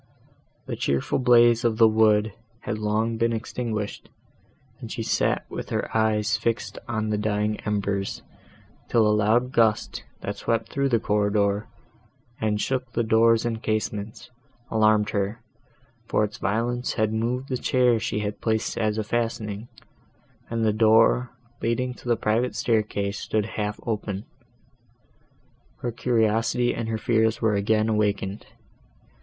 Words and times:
The 0.65 0.75
cheerful 0.75 1.19
blaze 1.19 1.63
of 1.63 1.77
the 1.77 1.87
wood 1.87 2.33
had 2.61 2.79
long 2.79 3.17
been 3.17 3.31
extinguished, 3.31 4.09
and 4.79 4.91
she 4.91 5.03
sat 5.03 5.45
with 5.47 5.69
her 5.69 5.95
eyes 5.95 6.37
fixed 6.37 6.79
on 6.87 7.11
the 7.11 7.19
dying 7.19 7.57
embers, 7.67 8.23
till 8.89 9.05
a 9.05 9.13
loud 9.13 9.51
gust, 9.51 10.03
that 10.21 10.37
swept 10.37 10.71
through 10.71 10.89
the 10.89 10.99
corridor, 10.99 11.67
and 12.39 12.59
shook 12.59 12.91
the 12.93 13.03
doors 13.03 13.45
and 13.45 13.61
casements, 13.61 14.31
alarmed 14.71 15.11
her, 15.11 15.39
for 16.07 16.23
its 16.23 16.39
violence 16.39 16.93
had 16.93 17.13
moved 17.13 17.49
the 17.49 17.55
chair 17.57 17.99
she 17.99 18.21
had 18.21 18.41
placed 18.41 18.79
as 18.79 18.97
a 18.97 19.03
fastening, 19.03 19.67
and 20.49 20.65
the 20.65 20.73
door, 20.73 21.29
leading 21.61 21.93
to 21.93 22.07
the 22.09 22.17
private 22.17 22.55
staircase 22.55 23.19
stood 23.19 23.45
half 23.53 23.79
open. 23.85 24.25
Her 25.81 25.91
curiosity 25.91 26.73
and 26.73 26.89
her 26.89 26.97
fears 26.97 27.39
were 27.39 27.53
again 27.53 27.87
awakened. 27.87 28.47